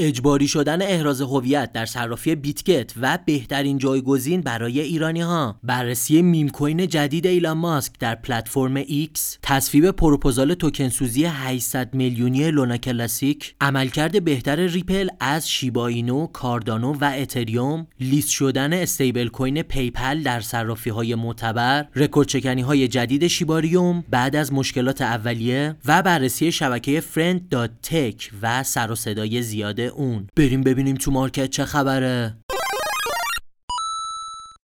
[0.00, 6.22] اجباری شدن احراز هویت در صرافی بیت گت و بهترین جایگزین برای ایرانی ها بررسی
[6.22, 12.76] meme coin جدید ایلان ماسک در پلتفرم X تصویب پروپوزال توکن سوزی 800 میلیونی لونا
[12.76, 20.90] کلاسیک عملکرد بهتر ریپل از شیباینو کاردانو و اتریوم لیست شدن stablecoin پیپل در صرافی
[20.90, 28.24] های معتبر رکورد شکنی های جدید شیباریوم بعد از مشکلات اولیه و بررسی شبکه friend.tech
[28.42, 30.28] و سر و صدای زیاد اون.
[30.36, 32.36] بریم ببینیم تو market چه خبره.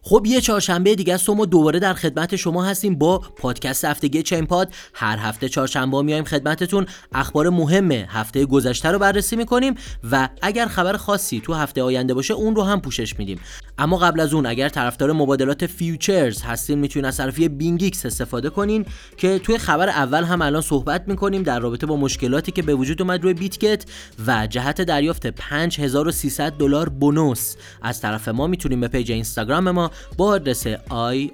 [0.06, 4.46] خب یه چهارشنبه دیگه است ما دوباره در خدمت شما هستیم با پادکست هفتگی چین
[4.46, 4.74] پاد.
[4.94, 6.86] هر هفته چهارشنبه میایم خدمتتون.
[7.14, 9.76] اخبار مهم هفته گذشته رو بررسی می‌کنیم
[10.12, 13.40] و اگر خبر خاصی تو هفته آینده باشه اون رو هم پوشش میدیم.
[13.78, 18.86] اما قبل از اون اگر طرفدار مبادلات futures هستین می‌تونید از صرافی بینگیکس استفاده کنین
[19.18, 23.02] که توی خبر اول هم الان صحبت می‌کنیم در رابطه با مشکلاتی که به وجود
[23.02, 23.86] اومد روی بیتگت
[24.28, 28.48] و جهت دریافت 5300 دلار bonus از طرف ما.
[28.48, 31.34] می‌تونیم به page اینستاگرام ما با آدرس IRBLC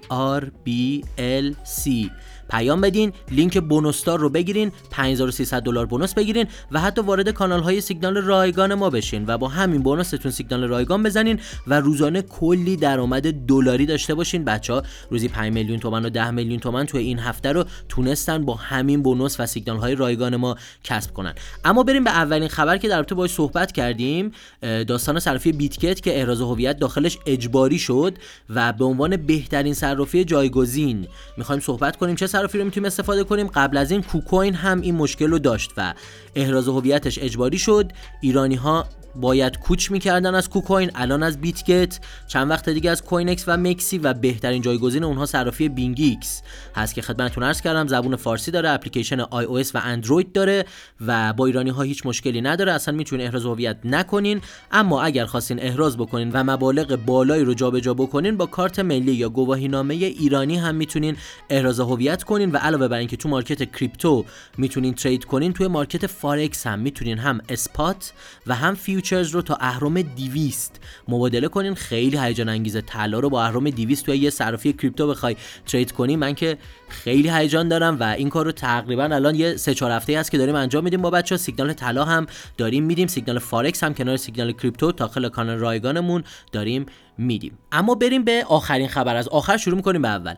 [2.49, 7.59] پیام بدین لینک bonus تون رو بگیرین 5300 دلار bonus بگیرین و حتی وارد کانال
[7.59, 12.21] های سیگنال رایگان ما بشین و با همین bonus تون سیگنال رایگان بزنین و روزانه
[12.21, 14.45] کلی درآمد دلاری داشته باشین.
[14.45, 18.45] بچه ها روزی 5 میلیون تومن و 10 میلیون تومن توی این هفته رو تونستن
[18.45, 21.33] با همین bonus و سیگنال های رایگان ما کسب کنن.
[21.65, 24.31] اما بریم به اولین خبر که در رابطه باهاش صحبت کردیم.
[24.61, 28.17] داستان صرافی بیتگت که احراز هویت داخلش اجباری شد
[28.49, 31.07] و به عنوان بهترین صرافی جایگزین.
[31.37, 33.47] می‌خوایم صحبت کنیم چه صرافی رو می‌تونیم استفاده کنیم.
[33.47, 35.93] قبل از این کوکوین هم این مشکل رو داشت و
[36.35, 37.91] احراز هویتش اجباری شد.
[38.21, 43.43] ایرانی ها باید کوچ می‌کردن از کوکوین الان از بیتگت چند وقت دیگه از کوینکس
[43.47, 46.41] و مکسی و بهترین جایگزین اونها صرافی بینگیکس
[46.75, 47.87] هست که خدمتتون عرض کردم.
[47.87, 50.65] زبون فارسی داره اپلیکیشن آی او اس و اندروید داره
[51.07, 52.71] و با ایرانی ها هیچ مشکلی نداره.
[52.71, 54.41] اصلا می‌تونین احراز هویت نکنین.
[54.71, 59.29] اما اگر خواستین احراز بکنین و مبالغ بالایی رو جابجا بکنین با کارت ملی یا
[59.29, 61.15] گواهینامه ایرانی هم می‌تونین
[61.49, 62.51] احراز هویت کنین.
[62.51, 64.25] و علاوه بر اینکه تو market کریپتو
[64.57, 68.13] می‌تونین trade کنین توی market فارکس هم می‌تونین هم spot
[68.47, 73.43] و هم futures رو تا اهرم 200 مبادله کنین خیلی هیجان انگیزه طلا رو با
[73.43, 75.35] اهرم 200 توی یه صرافی کریپتو بخوای
[75.65, 76.15] trade کنی.
[76.15, 76.57] من که
[76.89, 80.37] خیلی هیجان دارم و این کار رو تقریبا الان یه سه چهار هفته است که
[80.37, 82.25] داریم انجام میدیم با بچه ها سیگنال طلا هم
[82.57, 86.85] داریم میدیم سیگنال فارکس هم کنار سیگنال کریپتو داخل کانال رایگانمون داریم
[87.17, 87.57] میدیم.
[87.71, 89.15] اما بریم به آخرین خبر.
[89.15, 90.35] از آخر شروع می‌کنیم به اول.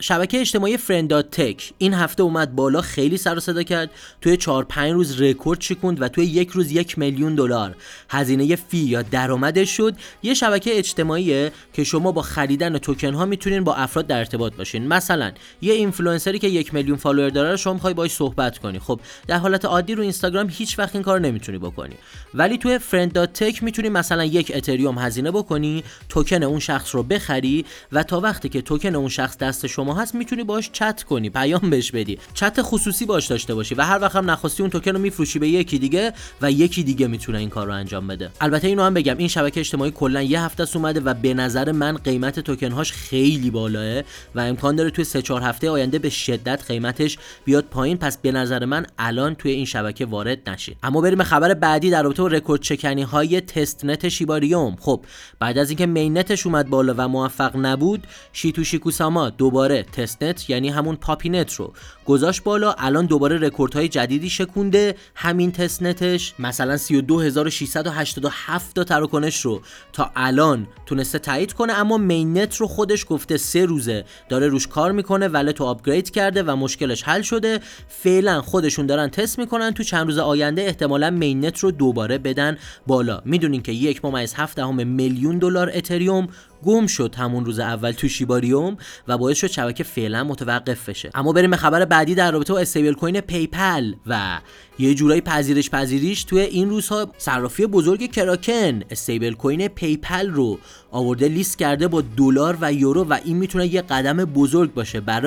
[0.00, 3.90] شبکه اجتماعی فرند تک این هفته اومد بالا خیلی سر و صدا کرد.
[4.20, 7.76] توی 4 5 روز رکورد شکوند و توی یک روز یک میلیون دلار.
[8.10, 9.94] هزینه fee یا درآمدش شد.
[10.22, 14.88] یه شبکه اجتماعی که شما با خریدن توکن ها می‌تونین با افراد در ارتباط باشین.
[14.88, 18.78] مثلا یه اینفلوئنسری که یک میلیون follower داره شما می‌خوای باش صحبت کنی.
[18.78, 21.94] خب در حالت عادی رو اینستاگرام هیچ وقت این کار نمی‌تونی بکنی.
[22.34, 27.64] ولی توی فرند تک می‌تونی مثلا یک اتریوم هزینه بکنی توکن اون شخص رو بخری
[27.92, 31.70] و تا وقتی که توکن اون شخص دست شما هست می‌تونی باش چت کنی پیام
[31.70, 32.18] بهش بدی.
[32.34, 35.48] چت خصوصی باش داشته باشی و هر وقت هم نخواستی اون توکن رو میفروشی به
[35.48, 38.30] یکی دیگه و یکی دیگه می‌تونه این کار رو انجام بده.
[38.40, 41.96] البته اینو هم بگم این شبکه اجتماعی کلا یه هفته اومده و به نظر من
[41.96, 44.02] قیمت توکن هاش خیلی بالاه
[44.34, 47.96] و امکان داره توی 3 4 هفته آینده به شدت قیمتش بیاد پایین.
[47.96, 51.90] پس به نظر من الان توی این شبکه وارد نشید اما بریم به خبر بعدی
[51.90, 54.76] در رابطه با رکورد شکنی های testnet شیباریوم.
[54.80, 55.04] خب
[55.38, 60.68] بعد از اینکه mainnet ش اومد بالا و موفق نبود شیتوشی کوساما دوباره testnet یعنی
[60.68, 61.72] همون پاپی نت رو
[62.06, 62.74] گذاشت بالا.
[62.78, 69.60] الان دوباره رکوردهای جدیدی شکونده همین testnet ش مثلا 32687 تا تراکنش رو
[69.92, 74.92] تا الان تونسته تایید کنه اما mainnet رو خودش گفته سه روزه داره روش کار
[74.92, 77.60] می‌کنه ولی تو upgrade کرده و مشکلش حل شده.
[77.88, 79.70] فعلا خودشون دارن تست می‌کنن.
[79.70, 83.22] تو چند روز آینده احتمالا mainnet رو دوباره بدن بالا.
[83.24, 86.28] می‌دونین که یک ممیز هفت دهم میلیون دلار اتریوم
[86.64, 88.76] گم شد همون روز اول تو شیباریوم
[89.08, 91.10] و باعث شد شبکه فعلا متوقف بشه.
[91.14, 94.38] اما بریم به خبر بعدی در رابطه با stablecoin پیپل و
[94.78, 100.58] یه جورایی پذیرش پذیریش توی این روزها صرافی بزرگ کراکن stablecoin پیپل رو
[100.90, 105.00] آورده لیست کرده با دلار و یورو و این می‌تونه یه قدم بزرگ باشه.
[105.00, 105.21] برای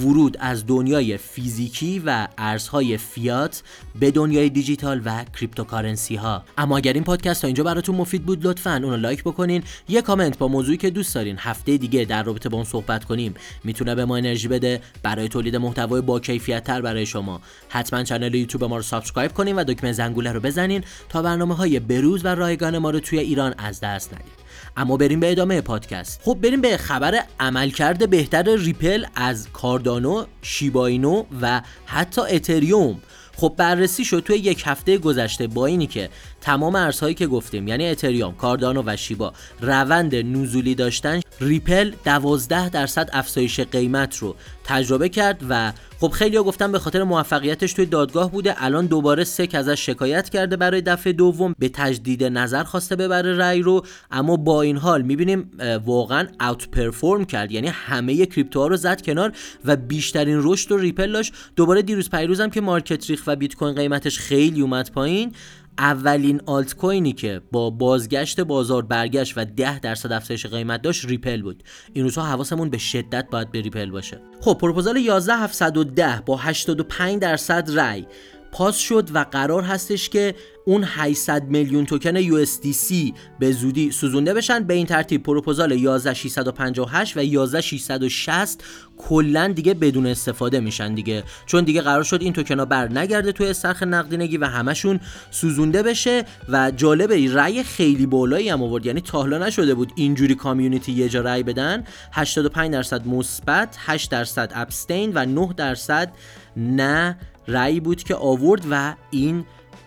[0.00, 3.62] ورود از دنیای فیزیکی و ارزهای فیات
[4.00, 8.46] به دنیای دیجیتال و cryptocurrency ها اما اگر این پادکست تا اینجا براتون مفید بود
[8.46, 9.62] لطفا اونو لایک بکنین.
[9.88, 11.36] یه کامنت با موضوعی که دوست دارین.
[11.38, 13.34] هفته دیگه در رابطه با اون صحبت کنیم.
[13.64, 14.80] می‌تونه به ما انرژی بده.
[15.02, 17.40] برای تولید محتوای با کیفیت تر برای شما.
[17.68, 21.80] حتما کانال یوتیوب ما رو subscribe کنین و دکمه زنگوله رو بزنین تا برنامه های
[21.80, 24.41] بروز و رایگان ما رو توی ایران از دست ندید
[24.76, 26.20] اما بریم به ادامه پادکست.
[26.24, 33.00] خب بریم به خبر عملکرد بهتر ریپل از کاردانو شیباینو و حتی اتریوم.
[33.36, 36.10] خب بررسی شد توی یک هفته گذشته با اینی که
[36.42, 43.10] تمام ارزهایی که گفتیم یعنی اتریوم کاردانو و شیبا روند نزولی داشتن ریپل 12 درصد
[43.12, 48.30] افزایش قیمت رو تجربه کرد و خب خیلی ها گفتن به خاطر موفقیتش توی دادگاه
[48.30, 53.36] بوده الان دوباره SEC ازش شکایت کرده برای دفعه دوم به تجدید نظر خواسته ببره
[53.36, 55.50] رأی رو اما با این حال می‌بینیم
[55.84, 59.32] واقعا outperform کرد یعنی همه کریپتوها رو زد کنار
[59.64, 61.32] و بیشترین رشد رو ریپل داشت.
[61.56, 65.32] دوباره دیروز پریروزم که market ریخت و بیت کوین قیمتش خیلی اومد پایین.
[65.78, 71.42] اولین آلت کوینی که با بازگشت بازار برگشت و 10 درصد افزایش قیمت داشت ریپل
[71.42, 71.62] بود.
[71.92, 74.20] این روزها حواسمون به شدت باید به ریپل باشه.
[74.40, 78.06] خب پروپوزال 11710 با 85 درصد رای
[78.52, 84.64] پاس شد و قرار هستش که اون 800 میلیون توکن USDC به زودی سوزونده بشن.
[84.64, 88.64] به این ترتیب پروپوزال 11658 و 11660
[88.96, 91.24] کلا دیگه بدون استفاده میشن دیگه.
[91.46, 95.00] چون دیگه قرار شد این توکن ها بر نگرده توی استخر نقدینگی و همشون
[95.30, 98.86] سوزونده بشه و جالبه رأی خیلی بالایی هم آورد.
[98.86, 101.84] یعنی تا نشده بود اینجوری کامیونیتی یه جا رأی بدن.
[102.12, 106.12] 85 درصد مثبت 8 درصد ابستین و 9 درصد
[106.56, 107.18] نه
[107.48, 109.44] رأی بود که آورد و این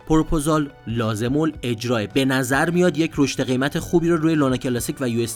[0.08, 2.08] پروپوزال لازم اجرای.
[2.08, 5.28] به نظر میاد یک رشد قیمت خوبی رو روی لانا کلاسیک و یو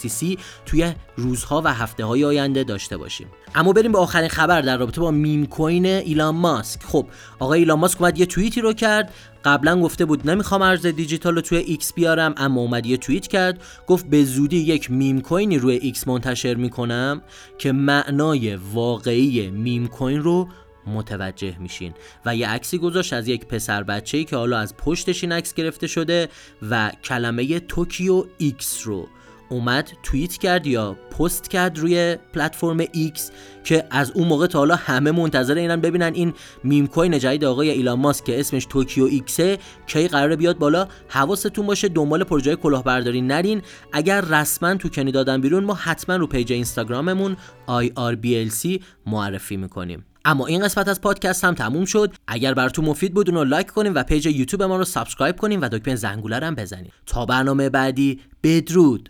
[0.66, 3.28] توی روزها و هفته های آینده داشته باشیم.
[3.56, 6.84] اما بریم به آخرین خبر در رابطه با میم کوین ایلان ماسک.
[6.84, 7.08] خب
[7.40, 9.14] آقای ایلان ماسک اومد یه توییتی رو کرد.
[9.46, 13.62] قبلا گفته بود نمی‌خوام ارز دیجیتال رو توی ایکس بیارم اما اومد یه توییت کرد.
[13.88, 17.22] گفت به زودی یک میم کوینی روی ایکس منتشر می‌کنم
[17.58, 20.48] که معنای واقعی میم کوین رو
[20.90, 21.94] متوجه میشین.
[22.26, 25.54] و یه عکسی گذاشت از یک پسر بچه ای که حالا از پشتش این عکس
[25.54, 26.30] گرفته شده
[26.70, 29.08] و کلمه توکیو ایکس رو
[29.50, 33.32] اومد توییت کرد یا پست کرد روی پلتفرم ایکس
[33.64, 36.34] که از اون موقع تا حالا همه منتظر اینن ببینن این
[36.64, 39.58] میم کوین جدید آقای ایلان ماسک که اسمش توکیو ایکسه
[39.88, 40.88] کی قراره بیاد بالا.
[41.08, 43.62] حواستون باشه دنبال پروژه کلاهبرداری نرین.
[43.94, 47.38] اگر رسما توکنی دادن بیرون ما حتما رو پیج اینستاگراممون
[47.68, 50.06] IRBLC معرفی می‌کنیم.
[50.26, 52.16] اما این قسمت از پادکست هم تموم شد.
[52.28, 55.70] اگر براتون مفید بود اونو لایک کنیم و پیج یوتیوب ما رو subscribe کنیم و
[55.70, 59.10] دکمه زنگوله هم بزنیم تا برنامه بعدی بدرود.